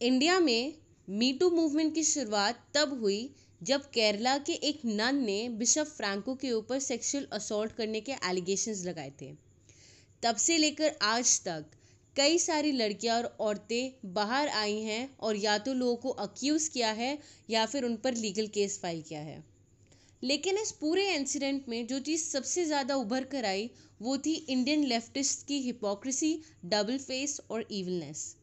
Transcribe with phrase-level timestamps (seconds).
[0.00, 0.74] India में
[1.08, 6.50] me too movement की शुरुआत तब हुई जब केरला के एक नन ने बिशप फ्रैंको के
[6.52, 9.30] ऊपर सेक्सुअल असॉल्ट करने के एलिगेशंस लगाए थे।
[10.22, 11.64] तब से लेकर आज तक
[12.16, 16.90] कई सारी लड़कियाँ और औरतें बाहर आई हैं और या तो लोगों को अक्यूज़ किया
[16.92, 17.18] है
[17.50, 19.42] या फिर उन पर लीगल केस फ़ाइल किया है।
[20.22, 23.70] लेकिन इस पूरे इंसिडेंट में जो चीज़ सबसे ज़्यादा उभर कर आई
[24.00, 28.34] वो थी इंडियन लेफ्टिस्ट की हिपोक्रेसी डबल फेस और इवलनेस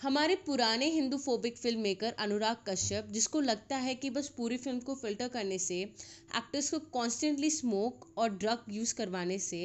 [0.00, 4.80] हमारे पुराने Hindu phobic film maker Anurag Kashyap, जिसको लगता है कि बस पूरी फ़िल्म
[4.80, 5.78] को फ़िल्टर करने से,
[6.36, 9.60] एक्टर्स को कॉन्स्टेंटली स्मोक और ड्रग यूज़ करवाने से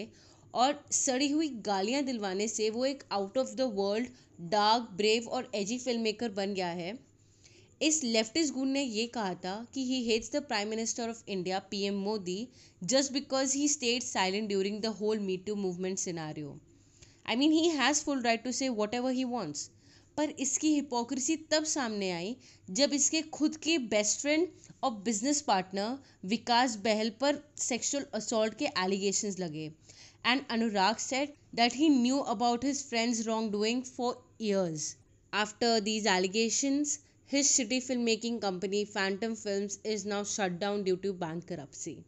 [0.54, 4.07] और सड़ी हुई गालियाँ दिलवाने से वो एक out of the world
[4.52, 6.98] dark brave और एजी फ़िल्म मेकर बन गया है।
[7.82, 11.59] इस लेफ्टिस्ट गुण ने ये कहा था कि he hates the prime minister of India
[11.71, 12.48] PM Modi
[12.82, 16.57] just because he stayed silent during the whole me too movement scenario
[17.27, 19.70] I mean he has full right to say whatever he wants
[20.17, 22.35] पर इसकी hypocrisy तब सामने आई
[22.79, 24.47] जब इसके खुद के best friend
[24.84, 25.98] और business partner
[26.29, 29.71] Vikas Bahl पर सेक्सुअल असॉल्ट के एलिगेशंस लगे
[30.26, 34.95] and Anurag said that he knew about his friend's wrongdoing for years
[35.34, 41.13] after these allegations His shitty filmmaking company Phantom Films is now shut down due to
[41.13, 42.03] bankruptcy.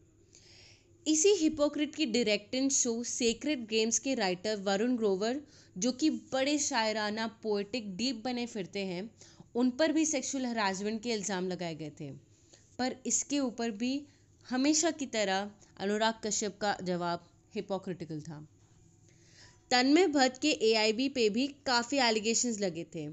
[1.05, 5.39] इसी hypocrite की directing show Sacred Games के writer Varun Grover
[5.75, 9.09] जो कि बड़े शायराना poetic deep बने फिरते हैं,
[9.55, 12.09] उन पर भी सेक्सुअल हरासमेंट के इल्ज़ाम लगाए गए थे।
[12.79, 13.91] पर इसके ऊपर भी
[14.45, 18.39] हमेशा की तरह अनुराग कश्यप का जवाब हिपोक्रिटिकल था।
[19.71, 23.07] तन्मय भट्ट के एआईबी पे भी काफ़ी एलिगेशंस लगे थे।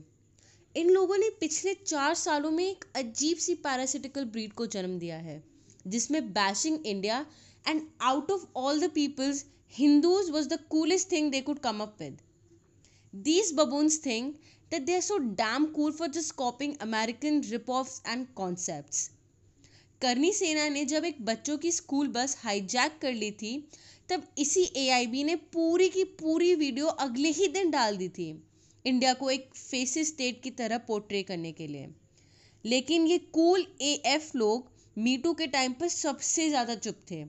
[0.74, 5.16] इन लोगों ने पिछले चार सालों में एक अजीब सी पैरासिटिकल ब्रीड को जन्म दिया
[5.18, 5.42] है,
[5.86, 7.24] जिसमें bashing India
[7.66, 11.98] and out of all the peoples, Hindus was the coolest thing they could come up
[12.00, 12.18] with.
[13.14, 19.10] These baboons think that they're so damn cool for just copying American rip-offs and concepts.
[20.02, 23.52] करनी सेना ने जब एक बच्चों की school bus hijack कर ली थी
[24.08, 28.28] तब इसी एआईबी ने पूरी की पूरी वीडियो अगले ही दिन डाल दी थी
[28.84, 31.88] इंडिया को एक फेसिस स्टेट की तरह पोर्ट्रे करने के लिए
[32.64, 37.24] लेकिन ये कूल एएफ लोग मीटू के टाइम पर सबसे ज़्यादा चुप थे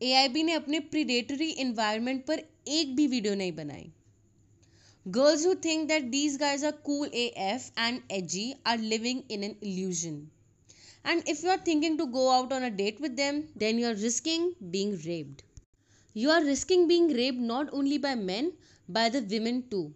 [0.00, 3.90] एआईबी ने अपने प्रीडेटरी इन्वायरमेंट पर एक भी वीडियो नहीं बनाई।
[5.06, 9.44] Girls who think that these guys are cool A F and edgy are living in
[9.44, 10.20] an illusion
[11.06, 13.86] and if you are thinking to go out on a date with them then you
[13.88, 15.42] are risking being raped
[16.16, 18.52] you are risking being raped not only by man
[18.88, 19.90] by the women too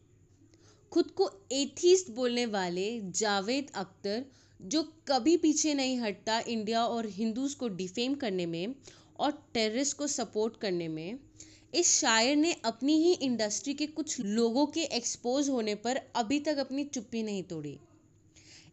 [0.92, 4.24] खुद को atheist बोलने वाले जावेद अख्तर,
[4.60, 8.74] जो कभी पीछे नहीं हटता India और हिंदूज को डिफेम करने में
[9.22, 11.18] और टेररिस्ट को सपोर्ट करने में,
[11.72, 16.58] इस शायर ने अपनी ही इंडस्ट्री के कुछ लोगों के एक्सपोज होने पर अभी तक
[16.58, 17.78] अपनी चुप्पी नहीं तोड़ी।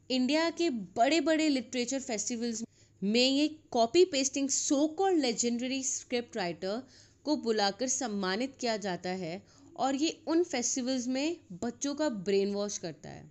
[0.09, 2.63] इंडिया के बड़े बड़े लिटरेचर फेस्टिवल्स
[3.01, 6.81] में ये copy pasting so called legendary script writer
[7.25, 9.41] को बुलाकर सम्मानित किया जाता है
[9.77, 13.23] और ये उन फेस्टिवल्स में बच्चों का ब्रेन वॉश करता है।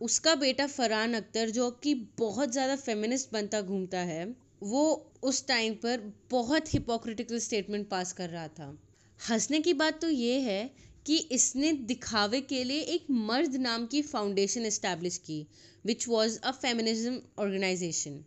[0.00, 4.24] उसका बेटा फरहान अख्तर जो कि बहुत ज़्यादा फेमिनिस्ट बनता घूमता है
[4.62, 6.00] वो उस टाइम पर
[6.30, 8.66] बहुत हिपोक्रिटिकल स्टेटमेंट पास कर रहा था।
[9.28, 10.70] हंसने की बात तो ये है
[11.06, 15.46] कि इसने दिखावे के लिए एक मर्द नाम की फाउंडेशन इस्टेब्लिश की
[15.86, 18.24] which was a feminism organisation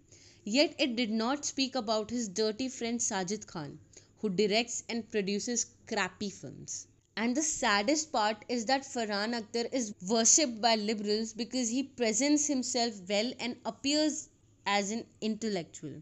[0.47, 3.77] yet it did not speak about his dirty friend Sajid Khan
[4.23, 6.85] who directs and produces crappy films
[7.17, 12.47] And the saddest part is that Farhan Akhtar is worshipped by liberals because he presents
[12.47, 14.29] himself well and appears
[14.65, 16.01] as an intellectual.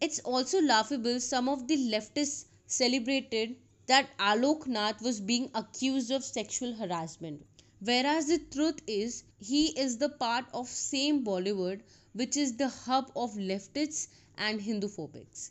[0.00, 6.22] It's also laughable some of the leftists celebrated that Alok Nath was being accused of
[6.22, 7.44] sexual harassment.
[7.80, 11.82] Whereas the truth is, he is the part of same Bollywood
[12.12, 15.50] which is the hub of leftists and Hindu phobics.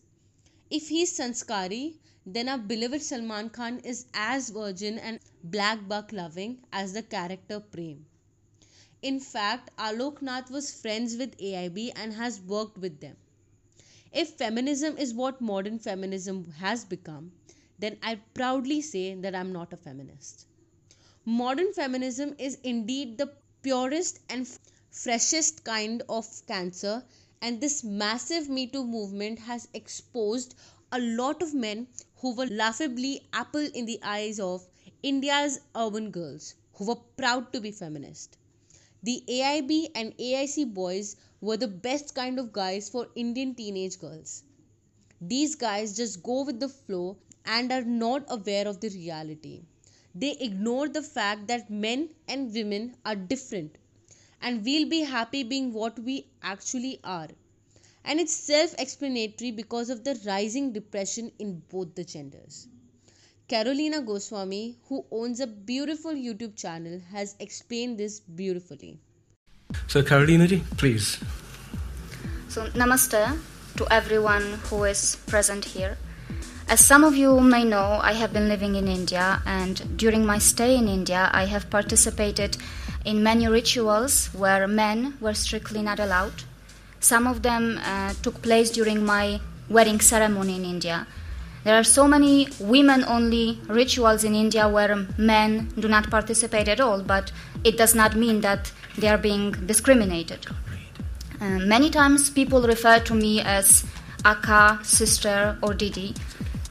[0.70, 6.62] If he's Sanskari, then our beloved Salman Khan is as virgin and black buck loving
[6.72, 8.06] as the character Prem.
[9.02, 13.18] In fact, Alok Nath was friends with AIB and has worked with them.
[14.12, 17.32] If feminism is what modern feminism has become,
[17.80, 20.46] then I proudly say that I'm not a feminist.
[21.26, 24.48] Modern feminism is indeed the purest and
[24.92, 27.04] freshest kind of cancer,
[27.42, 30.56] and this massive Me Too movement has exposed
[30.92, 31.88] a lot of men
[32.18, 34.68] who were laughably apple in the eyes of
[35.04, 38.37] India's urban girls who were proud to be feminist.
[39.08, 44.44] The AIB and AIC boys were the best kind of guys for Indian teenage girls.
[45.22, 49.64] These guys just go with the flow and are not aware of the reality.
[50.14, 53.78] they ignore the fact that men and women are different
[54.42, 57.30] and we'll be happy being what we actually are.
[58.04, 62.68] And it's self explanatory because of the rising depression in both the genders.
[63.50, 69.00] Karolina Goswami, who owns a beautiful YouTube channel, has explained this beautifully.
[69.88, 71.18] So, Karolina ji, please.
[72.50, 73.40] So, namaste
[73.78, 75.98] to everyone who is present here.
[76.68, 80.40] As some of you may know, I have been living in India, and during my
[80.40, 82.58] stay in India, I have participated
[83.06, 86.44] in many rituals where men were strictly not allowed.
[87.00, 89.40] Some of them uh, took place during my
[89.70, 91.08] wedding ceremony in India.
[91.68, 96.80] There are so many women only rituals in India where men do not participate at
[96.80, 97.34] all, but
[97.66, 100.48] it does not mean that they are being discriminated.
[101.42, 103.84] Uh, many times people refer to me as
[104.24, 106.16] Akka, sister, or Didi.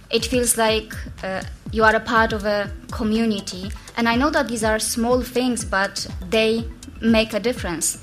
[0.08, 4.48] It feels like uh, you are a part of a community, and I know that
[4.48, 6.64] these are small things, but they
[7.02, 8.02] make a difference.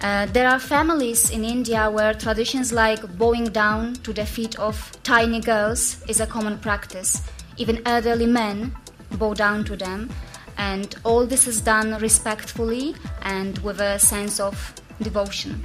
[0.00, 4.92] Uh, there are families in India where traditions like bowing down to the feet of
[5.02, 7.22] tiny girls is a common practice.
[7.56, 8.72] Even elderly men
[9.18, 10.08] bow down to them,
[10.56, 14.72] and all this is done respectfully and with a sense of
[15.02, 15.64] devotion.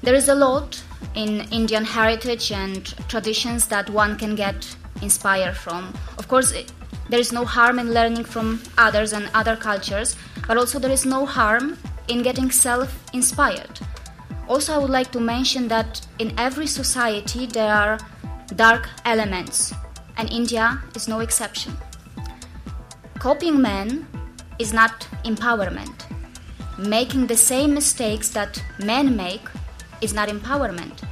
[0.00, 0.82] There is a lot
[1.14, 5.92] in Indian heritage and traditions that one can get inspired from.
[6.16, 6.72] Of course, it,
[7.10, 10.16] there is no harm in learning from others and other cultures,
[10.46, 11.76] but also there is no harm
[12.08, 13.80] in getting self inspired.
[14.48, 17.98] Also, I would like to mention that in every society there are
[18.56, 19.72] dark elements,
[20.16, 21.76] and India is no exception.
[23.18, 24.06] Copying men
[24.58, 26.04] is not empowerment.
[26.78, 29.48] Making the same mistakes that men make
[30.02, 31.02] is not empowerment.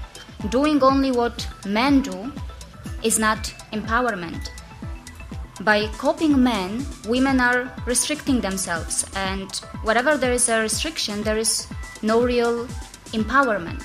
[0.50, 2.32] Doing only what men do
[3.02, 4.50] is not empowerment.
[5.60, 9.54] By copying men, women are restricting themselves, and
[9.84, 11.68] wherever there is a restriction, there is
[12.00, 12.66] no real
[13.12, 13.82] empowerment.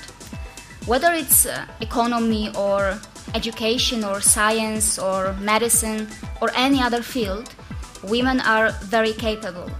[0.86, 2.98] Whether it's uh, economy or
[3.34, 6.08] education or science or medicine
[6.40, 7.54] or any other field,
[8.02, 9.70] women are very capable.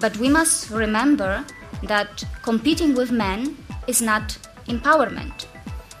[0.00, 1.44] But we must remember
[1.82, 5.46] that competing with men is not empowerment.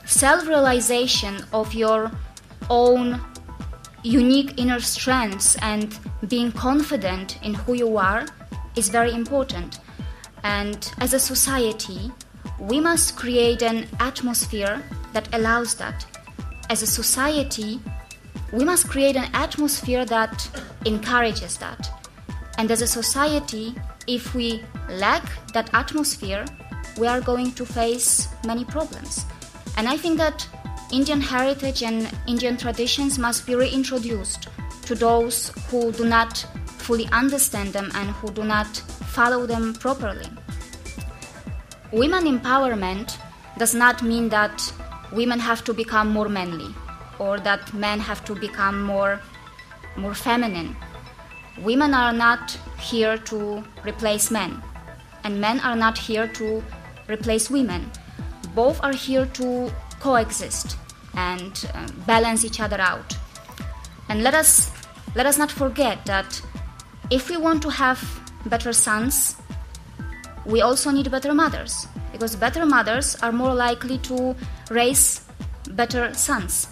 [0.06, 2.10] Self realization of your
[2.70, 3.20] own
[4.02, 5.98] unique inner strengths and
[6.28, 8.26] being confident in who you are
[8.76, 9.80] is very important.
[10.42, 12.12] And as a society,
[12.58, 16.06] we must create an atmosphere that allows that.
[16.70, 17.80] As a society,
[18.52, 20.48] we must create an atmosphere that
[20.86, 21.90] encourages that.
[22.56, 23.74] And as a society,
[24.06, 26.44] if we lack that atmosphere,
[26.98, 29.24] we are going to face many problems.
[29.76, 30.46] And I think that
[30.90, 34.48] Indian heritage and Indian traditions must be reintroduced
[34.86, 36.38] to those who do not
[36.78, 38.66] fully understand them and who do not
[39.12, 40.26] follow them properly.
[41.92, 43.18] Women empowerment
[43.58, 44.72] does not mean that
[45.12, 46.74] women have to become more manly
[47.18, 49.20] or that men have to become more
[49.96, 50.74] more feminine.
[51.58, 54.62] Women are not here to replace men
[55.24, 56.62] and men are not here to
[57.08, 57.90] replace women.
[58.54, 59.70] Both are here to
[60.00, 60.76] coexist
[61.14, 63.16] and uh, balance each other out.
[64.08, 64.72] And let us
[65.14, 66.40] let us not forget that
[67.10, 67.98] if we want to have
[68.46, 69.36] better sons,
[70.44, 74.34] we also need better mothers because better mothers are more likely to
[74.70, 75.26] raise
[75.70, 76.68] better sons.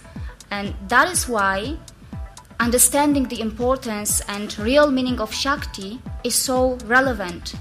[0.51, 1.77] And that is why
[2.61, 7.55] understanding the importance and real meaning of Shakti is so relevant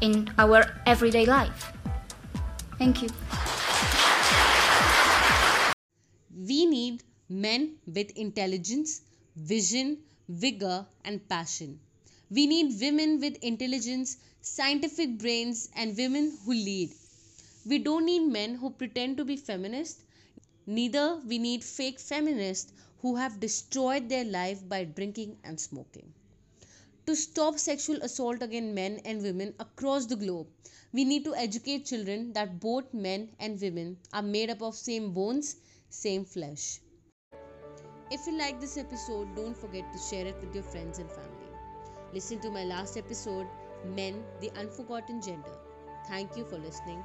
[0.00, 1.72] in our everyday life.
[2.78, 3.08] Thank you.
[6.44, 9.02] We need men with intelligence,
[9.36, 11.78] vision, vigor, and passion.
[12.30, 16.94] We need women with intelligence, scientific brains, and women who lead.
[17.64, 20.02] We don't need men who pretend to be feminists.
[20.66, 22.72] Neither we need fake feminists
[23.02, 26.12] who have destroyed their life by drinking and smoking.
[27.06, 30.48] To stop sexual assault against men and women across the globe,
[30.92, 35.12] we need to educate children that both men and women are made up of same
[35.12, 35.56] bones
[35.92, 36.80] same flesh.
[38.10, 41.52] If you like this episode, don't forget to share it with your friends and family.
[42.14, 43.46] Listen to my last episode,
[43.84, 45.54] Men, the Unforgotten Gender.
[46.08, 47.04] Thank you for listening.